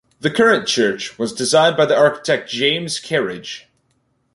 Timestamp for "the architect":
1.85-2.49